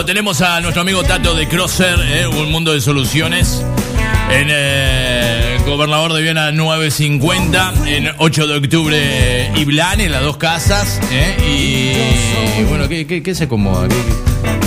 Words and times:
lo 0.00 0.06
tenemos 0.06 0.40
a 0.40 0.62
nuestro 0.62 0.80
amigo 0.80 1.02
Tato 1.04 1.34
de 1.34 1.46
Crosser, 1.46 1.94
eh, 2.00 2.26
un 2.26 2.50
mundo 2.50 2.72
de 2.72 2.80
soluciones. 2.80 3.62
En 4.30 4.46
eh, 4.48 5.58
Gobernador 5.66 6.14
de 6.14 6.22
Viena 6.22 6.50
950, 6.52 7.74
en 7.86 8.08
8 8.16 8.46
de 8.46 8.56
octubre 8.56 9.50
Iblán, 9.56 10.00
en 10.00 10.12
las 10.12 10.22
dos 10.22 10.38
casas. 10.38 10.98
eh, 11.12 12.56
y 12.60 12.64
bueno, 12.64 12.88
¿qué, 12.88 13.34
se 13.34 13.44
acomoda? 13.44 13.88
¿Qué- 13.88 13.94
qué- 13.96 14.59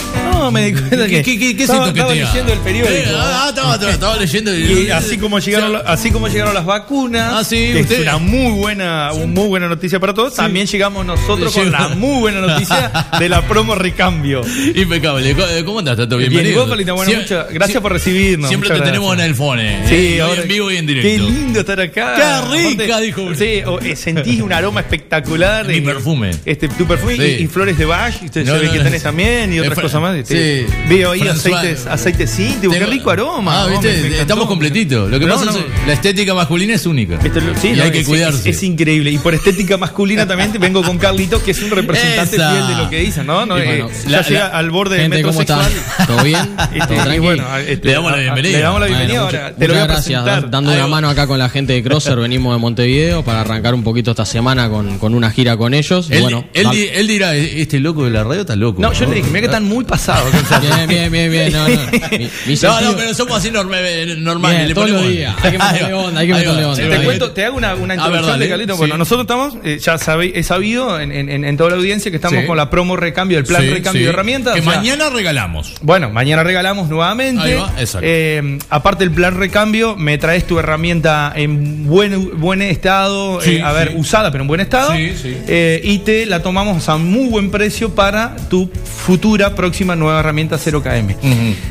No, 0.43 0.51
me 0.51 0.65
di 0.65 0.73
cuenta 0.73 1.05
¿Qué, 1.07 1.07
que. 1.07 1.23
qué, 1.23 1.39
qué, 1.39 1.55
qué 1.55 1.63
estaba, 1.63 1.87
leyendo 1.91 2.51
el 2.53 2.59
periódico. 2.59 2.93
Eh, 2.93 3.05
ah, 3.17 3.45
estaba, 3.49 3.73
estaba- 3.75 3.91
estaba 3.93 4.17
leyendo. 4.17 4.53
Y 4.57 4.89
así 4.91 5.17
como 5.17 5.39
llegaron, 5.39 5.81
así 5.85 6.11
como 6.11 6.27
llegaron 6.27 6.53
las 6.53 6.65
vacunas, 6.65 7.33
Ah, 7.33 7.43
sí, 7.43 7.71
que 7.73 7.81
usted- 7.81 7.95
es 7.95 8.01
una 8.01 8.17
muy 8.17 8.51
buena, 8.51 9.11
muy 9.27 9.47
buena 9.47 9.67
noticia 9.69 9.99
para 9.99 10.13
todos. 10.13 10.35
También 10.35 10.67
llegamos 10.67 11.05
nosotros 11.05 11.53
con 11.53 11.71
la 11.71 11.89
muy 11.89 12.19
buena 12.19 12.41
noticia 12.41 12.91
de 13.19 13.29
la 13.29 13.41
promo 13.47 13.73
recambio. 13.75 14.41
Impecable. 14.75 15.33
¿Cómo- 15.33 15.47
¿Cómo 15.65 15.79
andás, 15.79 15.97
Tato? 15.97 16.17
Bien, 16.17 16.29
Bienvenido. 16.29 16.55
y 16.55 16.59
vos, 16.59 16.67
Paulita, 16.69 16.93
bueno, 16.93 17.11
muchas 17.19 17.49
gracias 17.51 17.81
por 17.81 17.91
recibirnos. 17.93 18.49
Siempre 18.49 18.69
te 18.71 18.81
tenemos 18.81 19.13
en 19.13 19.19
el 19.21 19.35
phone. 19.35 19.59
eh, 19.61 19.85
Sí, 19.87 20.15
y 20.15 20.19
ahora- 20.19 20.41
en 20.41 20.47
vivo 20.47 20.71
y 20.71 20.77
en 20.77 20.87
Qué 20.87 20.93
directo. 20.93 21.23
lindo 21.29 21.59
estar 21.61 21.79
acá. 21.79 22.15
Qué 22.15 22.57
rica, 22.57 22.83
Aparte, 22.85 23.05
dijo. 23.05 23.35
Sí, 23.35 23.61
o- 23.65 23.79
eh, 23.79 23.95
sentís 23.95 24.41
un 24.41 24.51
aroma 24.51 24.81
espectacular. 24.81 25.65
Mi 25.67 25.75
eh, 25.75 25.81
perfume. 25.81 26.31
Este, 26.45 26.67
tu 26.67 26.85
perfume 26.85 27.15
Sí. 27.15 27.21
y, 27.39 27.43
y 27.43 27.47
flores 27.47 27.77
de 27.77 27.85
Bach. 27.85 28.13
y 28.21 28.25
Usted 28.25 28.45
No, 28.45 28.53
sabe 28.53 28.65
no, 28.67 28.71
que 28.73 28.77
no. 28.79 28.83
tenés 28.83 29.03
también 29.03 29.53
y 29.53 29.57
Eh, 29.57 29.61
otras 29.61 29.79
cosas 29.79 30.01
más. 30.01 30.15
Sí. 30.33 30.73
Veo 30.89 31.11
ahí 31.11 31.19
François- 31.21 31.53
aceites, 31.55 31.85
aceites 31.87 32.35
cítricos. 32.35 32.77
Qué 32.77 32.85
rico 32.85 33.09
aroma. 33.11 33.63
Ah, 33.63 33.67
viste, 33.67 34.09
me 34.09 34.19
estamos 34.21 34.47
completitos. 34.47 35.09
Lo 35.09 35.19
que 35.19 35.25
No, 35.25 35.33
pasa 35.35 35.45
no. 35.45 35.51
es 35.51 35.57
que 35.57 35.71
la 35.87 35.93
estética 35.93 36.33
masculina 36.33 36.73
es 36.75 36.85
única. 36.85 37.19
Este, 37.23 37.39
sí, 37.61 37.69
y 37.69 37.73
no, 37.73 37.83
hay 37.83 37.91
que 37.91 37.99
es, 37.99 38.07
cuidarse. 38.07 38.49
Es, 38.49 38.57
es 38.57 38.63
increíble. 38.63 39.11
Y 39.11 39.17
por 39.17 39.33
estética 39.33 39.77
masculina 39.77 40.27
también 40.27 40.51
te 40.51 40.57
vengo 40.57 40.81
con 40.83 40.97
Carlitos, 40.97 41.41
que 41.43 41.51
es 41.51 41.61
un 41.61 41.71
representante 41.71 42.35
Esa. 42.35 42.51
fiel 42.51 42.67
de 42.67 42.83
lo 42.83 42.89
que 42.89 42.99
dicen, 42.99 43.25
¿no? 43.25 43.45
no 43.45 43.57
eh, 43.57 43.65
bueno, 43.65 43.89
ya 44.07 44.21
llega 44.21 44.39
la- 44.49 44.57
al 44.57 44.71
borde 44.71 44.95
del 44.97 45.03
Gente, 45.11 45.21
¿cómo 45.23 45.39
metrosexual. 45.39 45.71
están? 45.89 46.07
¿Todo 46.07 46.23
bien? 46.23 46.49
Este, 46.73 47.19
bueno, 47.19 47.57
este, 47.57 47.87
Le 47.87 47.93
damos 47.93 48.11
la 48.11 48.17
bienvenida. 48.17 48.57
Le 48.57 48.63
damos 48.63 48.79
la 48.81 48.85
bienvenida. 48.87 49.19
ahora 49.21 49.53
te 49.55 49.67
lo 49.67 49.73
voy 49.73 49.81
a 49.83 49.85
muchas 49.85 50.07
gracias. 50.07 50.51
Dando 50.51 50.71
Ahí 50.71 50.77
una 50.77 50.87
mano 50.87 51.09
acá 51.09 51.27
con 51.27 51.37
la 51.39 51.49
gente 51.49 51.73
de 51.73 51.83
Crosser, 51.83 52.15
venimos 52.19 52.53
de 52.55 52.59
Montevideo 52.59 53.23
para 53.23 53.41
arrancar 53.41 53.73
un 53.73 53.83
poquito 53.83 54.11
esta 54.11 54.25
semana 54.25 54.69
con, 54.69 54.97
con 54.97 55.13
una 55.13 55.29
gira 55.31 55.55
con 55.57 55.73
ellos. 55.73 56.09
Él, 56.09 56.21
bueno, 56.21 56.45
él, 56.53 56.67
él 56.93 57.07
dirá, 57.07 57.35
este 57.35 57.79
loco 57.79 58.03
de 58.05 58.11
la 58.11 58.23
radio 58.23 58.41
está 58.41 58.55
loco. 58.55 58.81
No, 58.81 58.91
yo 58.93 59.05
le 59.07 59.15
dije, 59.15 59.27
mira 59.27 59.41
que 59.41 59.45
están 59.47 59.65
muy 59.65 59.83
pasados. 59.85 60.22
Bien, 60.61 60.87
bien, 60.87 61.11
bien, 61.11 61.31
bien. 61.31 61.51
No, 61.53 61.67
no. 61.67 61.75
Mi, 62.11 62.17
mi 62.17 62.23
No, 62.25 62.29
sentido- 62.57 62.81
no, 62.81 62.97
pero 62.97 63.13
somos 63.13 63.37
así 63.37 63.51
norma- 63.51 63.77
normales. 64.17 64.57
Bien, 64.57 64.67
le 64.69 64.73
todos 64.75 64.89
los 64.89 65.01
ponemos- 65.01 65.17
días. 65.17 65.35
Hay 65.43 65.51
que 65.51 65.57
meterle 65.57 65.93
onda, 65.93 66.19
hay 66.21 66.27
que 66.27 66.33
meterle 66.33 66.65
onda. 66.65 66.83
Te 66.97 67.03
cuento, 67.03 67.31
te 67.31 67.45
hago 67.45 67.57
una, 67.57 67.75
una 67.75 67.95
ver, 67.95 68.05
introducción 68.05 68.39
de 68.39 68.49
Carlitos. 68.49 68.75
Sí. 68.75 68.79
Bueno, 68.79 68.97
nosotros 68.97 69.23
estamos, 69.23 69.55
eh, 69.63 69.79
ya 69.81 69.97
sabe- 69.97 70.31
es 70.37 70.47
sabido 70.47 70.99
en, 70.99 71.11
en- 71.11 71.43
en 71.43 71.57
toda 71.57 71.71
la 71.71 71.75
audiencia 71.77 72.11
que 72.11 72.17
estamos 72.17 72.41
Sí. 72.41 72.47
con 72.47 72.57
la 72.57 72.69
promo 72.69 72.95
recambio, 72.95 73.37
el 73.37 73.45
plan 73.45 73.61
Sí, 73.61 73.69
recambio 73.69 73.99
sí. 74.01 74.03
de 74.05 74.09
herramientas. 74.09 74.53
Que 74.55 74.61
o 74.61 74.63
sea, 74.63 74.75
mañana 74.75 75.09
regalamos. 75.09 75.73
Bueno, 75.81 76.09
mañana 76.09 76.43
regalamos 76.43 76.89
nuevamente. 76.89 77.41
Ahí 77.43 77.53
va, 77.55 77.73
exacto. 77.79 77.99
Eh, 78.09 78.59
aparte 78.69 79.03
del 79.05 79.13
plan 79.13 79.35
recambio, 79.37 79.95
me 79.95 80.17
traes 80.17 80.45
tu 80.45 80.59
herramienta 80.59 81.31
en 81.35 81.85
buen, 81.87 82.39
buen 82.39 82.61
estado, 82.61 83.41
Sí, 83.41 83.55
eh, 83.57 83.61
a 83.63 83.71
ver, 83.71 83.89
sí. 83.89 83.95
usada, 83.97 84.31
pero 84.31 84.43
en 84.43 84.47
buen 84.47 84.61
estado. 84.61 84.93
Sí, 84.93 85.13
sí. 85.21 85.37
Eh, 85.47 85.81
y 85.83 85.99
te 85.99 86.25
la 86.25 86.41
tomamos 86.41 86.87
a 86.89 86.97
muy 86.97 87.27
buen 87.29 87.49
precio 87.51 87.93
para 87.95 88.35
tu 88.49 88.69
futura 89.05 89.55
próxima 89.55 89.95
nueva 89.95 90.12
herramienta 90.19 90.57
0KM. 90.57 91.15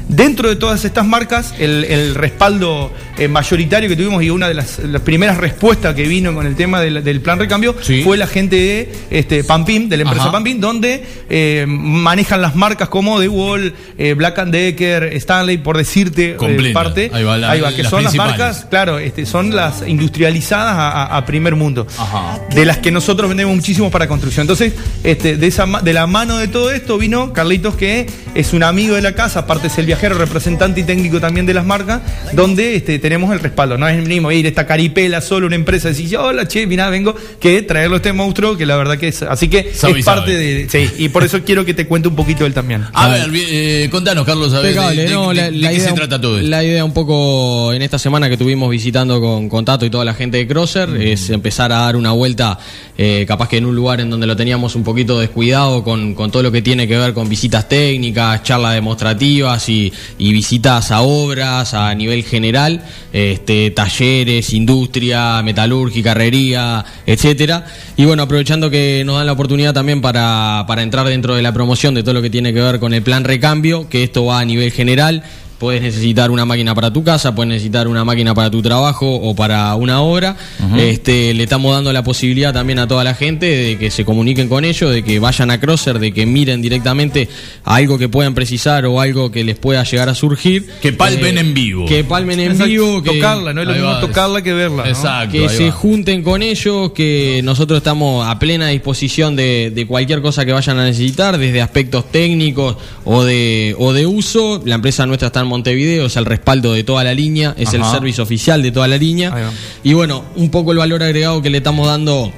Dentro 0.08 0.48
de 0.48 0.56
todas 0.56 0.84
estas 0.84 1.06
marcas, 1.06 1.54
el, 1.58 1.84
el 1.84 2.14
respaldo 2.14 2.92
eh, 3.18 3.28
mayoritario 3.28 3.88
que 3.88 3.96
tuvimos 3.96 4.22
y 4.22 4.30
una 4.30 4.48
de 4.48 4.54
las, 4.54 4.78
las 4.80 5.02
primeras 5.02 5.38
respuestas 5.38 5.94
que 5.94 6.02
vino 6.06 6.34
con 6.34 6.46
el 6.46 6.54
tema 6.56 6.80
del, 6.80 7.02
del 7.04 7.20
plan 7.20 7.38
recambio 7.38 7.74
Sí. 7.80 8.02
fue 8.02 8.16
la 8.16 8.26
gente 8.26 8.56
de 8.56 8.92
este, 9.10 9.44
Pampim, 9.44 9.88
de 9.88 9.96
la 9.96 10.02
empresa 10.02 10.24
Ajá. 10.24 10.32
Pampim, 10.32 10.60
donde 10.60 11.04
eh, 11.30 11.64
manejan 11.68 12.42
las 12.42 12.54
marcas 12.54 12.88
como 12.88 13.20
The 13.20 13.28
Wall, 13.28 13.74
eh, 13.98 14.14
Black 14.14 14.38
and 14.38 14.52
Decker, 14.52 15.04
Stanley, 15.16 15.58
por 15.58 15.76
decirte 15.76 16.36
parte. 16.72 17.10
Ahí 17.12 17.24
va 17.24 17.36
la- 17.38 17.72
que 17.74 17.82
las 17.82 17.90
son 17.90 18.04
las 18.04 18.14
marcas, 18.14 18.66
claro, 18.68 18.98
este, 18.98 19.24
son 19.26 19.54
las 19.54 19.82
industrializadas 19.86 20.74
a, 21.10 21.24
primer 21.26 21.54
mundo. 21.56 21.86
Ajá. 21.98 22.40
De 22.54 22.64
las 22.64 22.78
que 22.78 22.90
nosotros 22.90 23.28
vendemos 23.28 23.54
muchísimo 23.54 23.90
para 23.90 24.08
construcción. 24.08 24.42
Entonces, 24.44 24.72
este, 25.04 25.36
de, 25.36 25.46
esa, 25.46 25.66
de 25.66 25.92
la 25.92 26.06
mano 26.06 26.36
de 26.38 26.48
todo 26.48 26.70
esto 26.70 26.98
vino 26.98 27.32
Carlitos, 27.32 27.76
que 27.76 28.06
es 28.34 28.52
un 28.52 28.62
amigo 28.62 28.94
de 28.94 29.02
la 29.02 29.12
casa, 29.14 29.40
aparte 29.40 29.66
es 29.66 29.78
el 29.78 29.86
viajero, 29.86 30.16
representante 30.16 30.80
y 30.80 30.84
técnico 30.84 31.20
también 31.20 31.46
de 31.46 31.54
las 31.54 31.64
marcas, 31.64 32.00
donde 32.32 32.76
este, 32.76 32.98
tenemos 32.98 33.32
el 33.32 33.40
respaldo. 33.40 33.76
No 33.78 33.86
es 33.88 33.96
el 33.98 34.06
mismo 34.06 34.30
ir 34.32 34.46
esta 34.46 34.66
caripela 34.66 35.20
solo 35.20 35.46
una 35.46 35.56
empresa 35.56 35.88
y 35.90 35.92
decir, 35.92 36.16
hola, 36.16 36.46
che, 36.48 36.66
mira, 36.66 36.88
vengo, 36.90 37.14
que 37.40 37.62
traerlo 37.62 37.94
a 37.94 37.98
este 37.98 38.12
monstruo, 38.12 38.56
que 38.56 38.66
la 38.66 38.76
verdad 38.76 38.98
que 38.98 39.08
es. 39.08 39.22
Así 39.22 39.48
que 39.48 39.58
es 39.72 39.78
parte 40.04 40.32
sabe. 40.32 40.32
de. 40.36 40.68
Sí, 40.68 40.90
y 40.98 41.08
por 41.10 41.24
eso 41.24 41.42
quiero 41.44 41.64
que 41.64 41.74
te 41.74 41.86
cuente 41.86 42.08
un 42.08 42.16
poquito 42.16 42.46
él 42.46 42.54
también. 42.54 42.84
A 42.92 43.08
ver, 43.08 43.30
eh, 43.34 43.88
contanos, 43.90 44.24
Carlos, 44.24 44.52
a 44.54 44.60
ver, 44.60 44.74
de, 44.74 45.08
no, 45.10 45.28
de- 45.30 45.34
la, 45.34 45.44
de 45.44 45.50
la 45.52 45.68
qué 45.70 45.76
idea, 45.76 45.88
se 45.88 45.94
trata 45.94 46.20
todo 46.20 46.38
esto. 46.38 46.48
La 46.48 46.64
idea 46.64 46.84
un 46.84 46.92
poco 46.94 47.72
en 47.72 47.82
esta 47.82 47.98
semana 47.98 48.28
que 48.28 48.36
tuvimos 48.36 48.70
visitando 48.70 49.20
con, 49.20 49.48
con 49.48 49.64
Tato 49.64 49.84
y 49.84 49.90
toda 49.90 50.04
la 50.04 50.14
gente 50.14 50.38
de 50.38 50.46
Crosser 50.46 50.88
es 51.00 51.30
empezar 51.30 51.72
a 51.72 51.78
dar 51.80 51.96
una 51.96 52.12
vuelta, 52.12 52.58
eh, 52.96 53.24
capaz 53.28 53.48
que 53.48 53.58
en 53.58 53.66
un 53.66 53.74
lugar 53.74 54.00
en 54.00 54.10
donde 54.10 54.26
lo 54.26 54.36
teníamos 54.36 54.74
un 54.74 54.84
poquito 54.84 55.18
descuidado 55.20 55.84
con, 55.84 56.14
con 56.14 56.30
todo 56.30 56.42
lo 56.42 56.52
que 56.52 56.62
tiene 56.62 56.86
que 56.88 56.96
ver 56.96 57.12
con 57.12 57.28
visitas 57.28 57.68
técnicas, 57.68 58.21
charlas 58.42 58.74
demostrativas 58.74 59.68
y, 59.68 59.92
visitas 60.18 60.90
a 60.90 61.02
obras 61.02 61.74
a 61.74 61.94
nivel 61.94 62.24
general, 62.24 62.82
este, 63.12 63.70
talleres, 63.70 64.52
industria, 64.52 65.42
metalúrgica, 65.42 66.12
herrería, 66.12 66.84
etcétera. 67.06 67.66
Y 67.96 68.04
bueno, 68.04 68.22
aprovechando 68.22 68.70
que 68.70 69.02
nos 69.04 69.16
dan 69.16 69.26
la 69.26 69.32
oportunidad 69.32 69.74
también 69.74 70.00
para, 70.00 70.64
para 70.66 70.82
entrar 70.82 71.06
dentro 71.06 71.34
de 71.34 71.42
la 71.42 71.52
promoción 71.52 71.94
de 71.94 72.02
todo 72.02 72.14
lo 72.14 72.22
que 72.22 72.30
tiene 72.30 72.52
que 72.54 72.60
ver 72.60 72.78
con 72.78 72.94
el 72.94 73.02
plan 73.02 73.24
recambio, 73.24 73.88
que 73.88 74.04
esto 74.04 74.24
va 74.24 74.40
a 74.40 74.44
nivel 74.44 74.72
general. 74.72 75.22
Puedes 75.62 75.80
necesitar 75.80 76.32
una 76.32 76.44
máquina 76.44 76.74
para 76.74 76.92
tu 76.92 77.04
casa, 77.04 77.36
puedes 77.36 77.48
necesitar 77.50 77.86
una 77.86 78.04
máquina 78.04 78.34
para 78.34 78.50
tu 78.50 78.60
trabajo 78.62 79.14
o 79.14 79.36
para 79.36 79.72
una 79.76 80.00
obra. 80.02 80.36
este, 80.76 81.32
le 81.34 81.44
estamos 81.44 81.72
dando 81.72 81.92
la 81.92 82.02
posibilidad 82.02 82.52
también 82.52 82.80
a 82.80 82.88
toda 82.88 83.04
la 83.04 83.14
gente 83.14 83.46
de 83.46 83.78
que 83.78 83.92
se 83.92 84.04
comuniquen 84.04 84.48
con 84.48 84.64
ellos, 84.64 84.90
de 84.92 85.04
que 85.04 85.20
vayan 85.20 85.52
a 85.52 85.60
Crosser, 85.60 86.00
de 86.00 86.12
que 86.12 86.26
miren 86.26 86.62
directamente 86.62 87.28
algo 87.62 87.96
que 87.96 88.08
puedan 88.08 88.34
precisar 88.34 88.84
o 88.86 89.00
algo 89.00 89.30
que 89.30 89.44
les 89.44 89.56
pueda 89.56 89.84
llegar 89.84 90.08
a 90.08 90.16
surgir. 90.16 90.66
Que 90.82 90.92
palpen 90.92 91.36
Eh, 91.38 91.42
en 91.42 91.54
vivo. 91.54 91.86
Que 91.86 92.02
palmen 92.02 92.40
en 92.40 92.50
Exacto, 92.50 92.68
vivo. 92.68 93.00
Que, 93.04 93.10
tocarla, 93.12 93.52
no 93.52 93.60
es 93.60 93.68
lo 93.68 93.74
mismo 93.74 93.88
va. 93.88 94.00
tocarla 94.00 94.42
que 94.42 94.52
verla. 94.54 94.82
¿no? 94.82 94.88
Exacto. 94.88 95.30
que 95.30 95.46
ahí 95.46 95.56
se 95.56 95.66
va. 95.66 95.70
junten 95.70 96.24
con 96.24 96.42
ellos, 96.42 96.90
que 96.90 97.40
nosotros 97.44 97.76
estamos 97.76 98.26
a 98.26 98.36
plena 98.40 98.66
disposición 98.66 99.36
de, 99.36 99.70
de 99.72 99.86
cualquier 99.86 100.22
cosa 100.22 100.44
que 100.44 100.50
vayan 100.52 100.80
a 100.80 100.84
necesitar, 100.86 101.38
desde 101.38 101.62
aspectos 101.62 102.10
técnicos 102.10 102.76
o 103.04 103.22
de, 103.22 103.76
o 103.78 103.92
de 103.92 104.06
uso. 104.06 104.60
La 104.64 104.74
empresa 104.74 105.06
nuestra 105.06 105.28
está 105.28 105.38
en 105.40 105.51
Montevideo, 105.52 106.06
es 106.06 106.16
el 106.16 106.24
respaldo 106.24 106.72
de 106.72 106.82
toda 106.82 107.04
la 107.04 107.14
línea, 107.14 107.54
es 107.58 107.74
el 107.74 107.84
servicio 107.84 108.24
oficial 108.24 108.62
de 108.62 108.72
toda 108.72 108.88
la 108.88 108.96
línea. 108.96 109.52
Y 109.82 109.92
bueno, 109.92 110.24
un 110.34 110.50
poco 110.50 110.72
el 110.72 110.78
valor 110.78 111.02
agregado 111.02 111.42
que 111.42 111.50
le 111.50 111.58
estamos 111.58 111.86
dando 111.86 112.32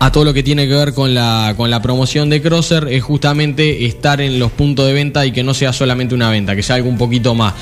a 0.00 0.12
todo 0.12 0.24
lo 0.24 0.32
que 0.34 0.42
tiene 0.42 0.68
que 0.68 0.74
ver 0.74 0.94
con 0.94 1.12
la, 1.14 1.54
con 1.56 1.70
la 1.70 1.82
promoción 1.82 2.30
de 2.30 2.40
Crosser 2.40 2.86
es 2.88 3.02
justamente 3.02 3.84
estar 3.86 4.20
en 4.20 4.38
los 4.38 4.52
puntos 4.52 4.86
de 4.86 4.92
venta 4.92 5.26
y 5.26 5.32
que 5.32 5.42
no 5.42 5.54
sea 5.54 5.72
solamente 5.72 6.14
una 6.14 6.30
venta, 6.30 6.54
que 6.54 6.62
sea 6.62 6.76
algo 6.76 6.88
un 6.88 6.98
poquito 6.98 7.34
más. 7.34 7.54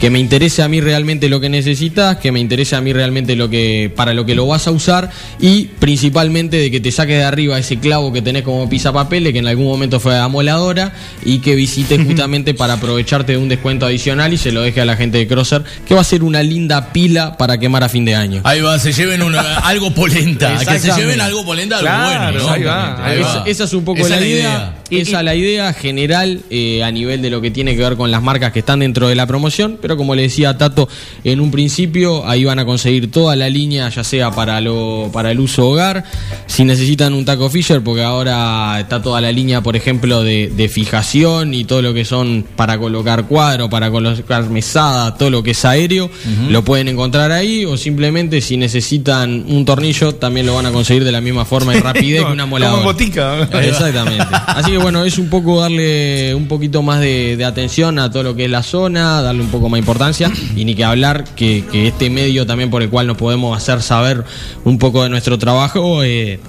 Que 0.00 0.10
me 0.10 0.18
interese 0.18 0.62
a 0.64 0.68
mí 0.68 0.80
realmente 0.80 1.28
lo 1.28 1.38
que 1.40 1.48
necesitas, 1.48 2.16
que 2.16 2.32
me 2.32 2.40
interese 2.40 2.74
a 2.74 2.80
mí 2.80 2.92
realmente 2.92 3.36
lo 3.36 3.48
que, 3.48 3.92
para 3.94 4.14
lo 4.14 4.26
que 4.26 4.34
lo 4.34 4.46
vas 4.48 4.66
a 4.66 4.72
usar 4.72 5.10
y 5.38 5.66
principalmente 5.78 6.56
de 6.56 6.70
que 6.72 6.80
te 6.80 6.90
saques 6.90 7.18
de 7.18 7.22
arriba 7.24 7.56
ese 7.58 7.76
clavo 7.78 8.12
que 8.12 8.20
tenés 8.20 8.42
como 8.42 8.68
pisapapeles, 8.68 9.32
que 9.32 9.38
en 9.38 9.46
algún 9.46 9.66
momento 9.66 10.00
fue 10.00 10.18
amoladora 10.18 10.92
y 11.24 11.38
que 11.38 11.54
visites 11.54 12.04
justamente 12.04 12.52
para 12.54 12.72
aprovecharte 12.74 13.32
de 13.32 13.38
un 13.38 13.48
descuento 13.48 13.86
adicional 13.86 14.32
y 14.32 14.38
se 14.38 14.50
lo 14.50 14.62
deje 14.62 14.80
a 14.80 14.84
la 14.86 14.96
gente 14.96 15.18
de 15.18 15.28
Crosser, 15.28 15.62
que 15.86 15.94
va 15.94 16.00
a 16.00 16.04
ser 16.04 16.24
una 16.24 16.42
linda 16.42 16.92
pila 16.92 17.36
para 17.36 17.58
quemar 17.58 17.84
a 17.84 17.88
fin 17.88 18.04
de 18.04 18.16
año. 18.16 18.40
Ahí 18.42 18.60
va, 18.60 18.80
se 18.80 18.92
lleven 18.92 19.22
una- 19.22 19.58
algo 19.58 19.94
polenta. 19.94 20.58
Que 20.58 20.78
se 20.80 20.90
lleven 20.96 21.20
algo 21.20 21.44
polenta, 21.44 21.81
Claro, 21.82 22.32
bueno. 22.32 22.46
¿no? 22.46 22.52
ahí 22.52 22.62
va, 22.62 23.06
ahí 23.06 23.22
Esa, 23.46 23.64
es 23.64 23.72
un 23.72 23.84
poco 23.84 24.00
Esa 24.00 24.20
la, 24.20 24.26
idea. 24.26 24.74
Esa 24.90 25.18
es 25.18 25.24
la 25.24 25.34
idea 25.34 25.72
general 25.72 26.40
eh, 26.50 26.82
a 26.82 26.90
nivel 26.90 27.22
de 27.22 27.30
lo 27.30 27.40
que 27.40 27.50
tiene 27.50 27.76
que 27.76 27.82
ver 27.82 27.96
con 27.96 28.10
las 28.10 28.22
marcas 28.22 28.52
que 28.52 28.60
están 28.60 28.80
dentro 28.80 29.08
de 29.08 29.14
la 29.14 29.26
promoción. 29.26 29.78
Pero 29.80 29.96
como 29.96 30.14
le 30.14 30.22
decía 30.22 30.56
Tato 30.58 30.88
en 31.24 31.40
un 31.40 31.50
principio, 31.50 32.26
ahí 32.26 32.44
van 32.44 32.58
a 32.58 32.64
conseguir 32.64 33.10
toda 33.10 33.36
la 33.36 33.48
línea, 33.48 33.88
ya 33.88 34.04
sea 34.04 34.30
para 34.30 34.60
lo 34.60 35.10
para 35.12 35.30
el 35.30 35.40
uso 35.40 35.68
hogar, 35.68 36.04
si 36.46 36.64
necesitan 36.64 37.14
un 37.14 37.24
taco 37.24 37.48
Fisher, 37.48 37.82
porque 37.82 38.02
ahora 38.02 38.78
está 38.80 39.02
toda 39.02 39.20
la 39.20 39.32
línea, 39.32 39.60
por 39.62 39.76
ejemplo, 39.76 40.22
de, 40.22 40.52
de 40.54 40.68
fijación 40.68 41.54
y 41.54 41.64
todo 41.64 41.82
lo 41.82 41.94
que 41.94 42.04
son 42.04 42.44
para 42.56 42.78
colocar 42.78 43.26
cuadro, 43.26 43.68
para 43.68 43.90
colocar 43.90 44.48
mesada, 44.50 45.14
todo 45.14 45.30
lo 45.30 45.42
que 45.42 45.52
es 45.52 45.64
aéreo, 45.64 46.10
lo 46.48 46.64
pueden 46.64 46.88
encontrar 46.88 47.32
ahí. 47.32 47.64
O 47.64 47.76
simplemente 47.76 48.40
si 48.40 48.56
necesitan 48.56 49.44
un 49.48 49.64
tornillo, 49.64 50.14
también 50.14 50.46
lo 50.46 50.54
van 50.54 50.66
a 50.66 50.72
conseguir 50.72 51.04
de 51.04 51.12
la 51.12 51.20
misma 51.20 51.44
forma 51.44 51.71
rapidez 51.80 52.20
que 52.26 52.32
una 52.32 52.44
Como 52.44 52.46
moladora. 52.46 52.78
en 52.80 52.84
botica. 52.84 53.42
Exactamente. 53.62 54.26
Así 54.46 54.70
que 54.72 54.78
bueno, 54.78 55.04
es 55.04 55.18
un 55.18 55.28
poco 55.28 55.60
darle 55.60 56.34
un 56.34 56.46
poquito 56.48 56.82
más 56.82 57.00
de, 57.00 57.36
de 57.36 57.44
atención 57.44 57.98
a 57.98 58.10
todo 58.10 58.22
lo 58.22 58.34
que 58.36 58.44
es 58.46 58.50
la 58.50 58.62
zona, 58.62 59.22
darle 59.22 59.42
un 59.42 59.50
poco 59.50 59.68
más 59.68 59.78
importancia 59.78 60.30
y 60.56 60.64
ni 60.64 60.74
que 60.74 60.84
hablar 60.84 61.24
que, 61.36 61.64
que 61.70 61.88
este 61.88 62.10
medio 62.10 62.46
también 62.46 62.70
por 62.70 62.82
el 62.82 62.90
cual 62.90 63.06
nos 63.06 63.16
podemos 63.16 63.56
hacer 63.56 63.82
saber 63.82 64.24
un 64.64 64.78
poco 64.78 65.02
de 65.02 65.08
nuestro 65.08 65.38
trabajo, 65.38 66.02
eh, 66.02 66.40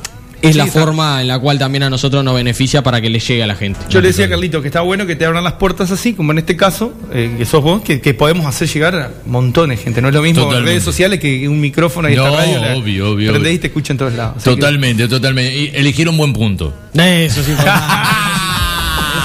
es 0.44 0.52
Sí, 0.52 0.58
la 0.58 0.66
está. 0.66 0.80
forma 0.82 1.22
en 1.22 1.28
la 1.28 1.40
cual 1.40 1.58
también 1.58 1.84
a 1.84 1.90
nosotros 1.90 2.24
nos 2.24 2.36
beneficia 2.36 2.84
para 2.84 3.02
que 3.02 3.10
le 3.10 3.20
llegue 3.20 3.42
a 3.44 3.48
la 3.48 3.56
gente. 3.56 3.80
Yo 3.90 4.02
le 4.02 4.10
decía 4.10 4.26
a 4.26 4.30
Carlito 4.30 4.62
que 4.62 4.68
está 4.68 4.82
bueno 4.82 5.06
que 5.08 5.16
te 5.16 5.26
abran 5.26 5.44
las 5.44 5.54
puertas 5.54 5.90
así, 5.92 6.14
como 6.14 6.32
en 6.34 6.38
este 6.40 6.56
caso, 6.56 6.94
eh, 7.14 7.34
que 7.38 7.46
sos 7.46 7.64
vos, 7.64 7.82
que, 7.82 8.00
que 8.02 8.14
podemos 8.14 8.46
hacer 8.46 8.68
llegar 8.68 8.96
a 8.96 9.12
montones 9.26 9.80
de 9.80 9.84
gente. 9.86 10.02
No 10.02 10.10
es 10.10 10.14
lo 10.14 10.22
mismo 10.22 10.54
en 10.54 10.64
redes 10.66 10.84
sociales 10.84 11.20
que 11.20 11.48
un 11.48 11.60
micrófono 11.62 12.10
y 12.10 12.16
No, 12.16 12.26
esta 12.28 12.38
radio. 12.38 12.60
la 12.62 12.76
obvio, 12.76 13.12
obvio, 13.12 13.32
prendés 13.32 13.50
obvio. 13.50 13.56
y 13.56 13.60
te 13.60 13.68
escucha 13.68 13.94
en 13.94 13.98
todos 13.98 14.14
lados. 14.14 14.36
Así 14.38 14.50
que- 14.50 14.56
Totalmente, 14.56 15.08
totalmente. 15.08 15.58
Y 15.58 15.72
eligieron 15.74 16.18
buen 16.18 16.34
punto. 16.34 16.74
Eso. 16.94 17.42
Eso 17.42 17.52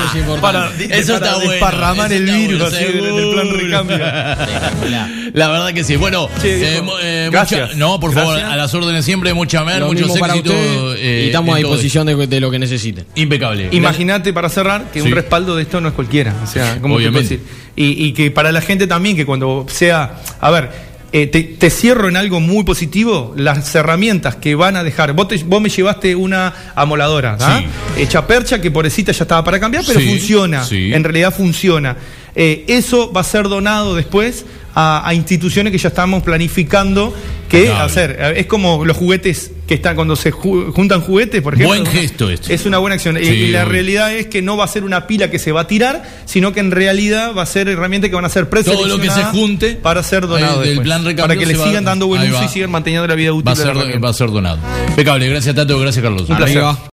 es 0.09 0.15
importante. 0.17 0.87
Para, 0.89 0.99
Eso 0.99 1.13
para 1.15 1.27
está 1.27 1.35
bueno, 1.37 1.51
desparramar 1.53 2.13
el 2.13 2.25
virus 2.25 2.63
así 2.63 2.85
en 2.85 3.05
el 3.05 3.31
plan 3.33 3.51
recambio. 3.59 3.97
Espectacular. 3.97 5.09
La 5.35 5.49
verdad 5.49 5.73
que 5.75 5.85
sí. 5.85 5.97
Bueno, 5.97 6.29
eh, 6.43 6.81
eh, 7.03 7.29
gracias. 7.31 7.69
mucha- 7.69 7.79
no, 7.79 8.01
por 8.01 8.13
favor, 8.13 8.39
a 8.39 8.57
las 8.57 8.73
órdenes 8.75 9.05
siempre, 9.05 9.35
mucha 9.35 9.65
mer, 9.65 9.81
Lo 9.81 9.87
muchos 9.89 10.15
éxitos. 10.17 10.55
eh, 10.99 11.23
y 11.25 11.27
estamos 11.27 11.55
a 11.55 11.59
disposición 11.59 12.07
de, 12.07 12.27
de 12.27 12.41
lo 12.41 12.51
que 12.51 12.59
necesiten. 12.59 13.05
Impecable. 13.15 13.69
Imagínate 13.73 14.33
para 14.33 14.49
cerrar 14.49 14.91
que 14.93 15.01
Sí. 15.01 15.07
un 15.09 15.15
respaldo 15.15 15.57
de 15.57 15.63
esto 15.63 15.81
no 15.81 15.89
es 15.89 15.95
cualquiera. 15.95 16.35
O 16.43 16.47
sea, 16.47 16.79
¿cómo 16.81 16.97
te 16.97 17.05
puedo 17.05 17.09
Obviamente. 17.11 17.37
decir? 17.37 17.41
Y, 17.77 18.07
y 18.07 18.13
que 18.13 18.31
para 18.31 18.51
la 18.53 18.61
gente 18.61 18.87
también, 18.87 19.17
que 19.17 19.25
cuando 19.27 19.67
sea. 19.69 20.17
A 20.41 20.51
ver. 20.51 20.88
Eh, 21.13 21.27
te, 21.27 21.43
te 21.43 21.71
cierro 21.71 22.09
en 22.09 22.17
algo 22.17 22.39
muy 22.41 22.65
positivo, 22.65 23.33
las 23.37 23.75
herramientas 23.75 24.37
que 24.37 24.55
van 24.55 24.77
a 24.77 24.85
dejar. 24.85 25.13
Vos, 25.15 25.29
te- 25.29 25.43
vos 25.45 25.61
me 25.61 25.69
llevaste 25.71 26.15
una 26.15 26.53
amoladora, 26.75 27.37
¿ah? 27.41 27.63
Sí. 27.97 28.03
hecha 28.03 28.27
percha, 28.27 28.61
que 28.61 28.71
pobrecita 28.71 29.13
ya 29.13 29.25
estaba 29.25 29.43
para 29.43 29.59
cambiar, 29.59 29.85
pero 29.87 30.01
Sí, 30.01 30.07
funciona. 30.09 30.65
sí. 30.65 30.93
En 30.93 31.03
realidad 31.05 31.35
funciona. 31.35 31.97
Eh, 32.35 32.65
eso 32.69 33.13
va 33.13 33.23
a 33.23 33.25
ser 33.25 33.49
donado 33.49 33.95
después 33.97 34.45
a, 34.75 35.07
a 35.09 35.15
instituciones 35.15 35.73
que 35.73 35.79
ya 35.79 35.89
estamos 35.89 36.23
planificando 36.23 37.13
que 37.49 37.73
hacer. 37.73 38.35
Es 38.37 38.47
como 38.47 38.85
los 38.85 38.97
juguetes 38.97 39.51
que 39.67 39.75
están 39.75 39.97
cuando 39.97 40.15
se 40.17 40.33
ju- 40.33 40.73
juntan 40.73 41.01
juguetes, 41.01 41.43
por 41.43 41.55
ejemplo. 41.55 41.75
Buen 41.79 41.87
gesto 41.87 42.31
este. 42.31 42.55
Es 42.55 42.65
una 42.67 42.79
buena 42.79 42.95
acción. 42.95 43.17
Y- 43.17 43.25
Sí, 43.25 43.31
y 43.33 43.49
la 43.49 43.65
realidad 43.65 44.15
es 44.15 44.27
que 44.27 44.41
no 44.43 44.57
va 44.57 44.65
a 44.65 44.69
ser 44.69 44.85
una 44.85 45.07
pila 45.07 45.31
que 45.31 45.39
se 45.39 45.51
va 45.53 45.63
a 45.63 45.67
tirar, 45.67 46.05
sino 46.27 46.53
que 46.53 46.61
en 46.61 46.71
realidad 46.71 47.35
va 47.37 47.43
a 47.43 47.47
ser 47.47 47.69
herramientas 47.69 48.09
que 48.11 48.17
van 48.17 48.25
a 48.25 48.29
ser 48.29 48.47
Todo 48.47 48.59
lo 48.61 48.65
que 48.65 48.71
se 48.71 48.77
preseleccionadas 48.87 49.33
junte 49.33 49.75
para 49.77 50.03
ser 50.03 50.27
donado 50.27 50.61
del 50.61 50.69
después. 50.77 50.87
plan 50.87 51.03
para 51.17 51.37
que 51.37 51.47
le 51.47 51.57
va- 51.57 51.67
sigan 51.67 51.85
dando 51.85 52.07
buen 52.07 52.31
uso 52.31 52.45
y 52.45 52.49
sigan 52.49 52.71
manteniendo 52.71 53.07
la 53.09 53.15
vida 53.15 53.33
útil 53.33 53.49
Va 53.49 53.53
a, 53.53 53.55
de 53.55 53.61
la 53.61 53.67
ser, 53.67 53.77
herramienta. 53.77 54.05
va 54.07 54.11
a 54.11 54.15
ser 54.15 54.31
donado. 54.31 54.59
Impecable. 54.89 55.29
Gracias, 55.29 55.55
Tato. 55.55 55.79
Gracias, 55.81 56.03
Carlos. 56.03 56.29
Un 56.29 56.37
placer. 56.37 56.63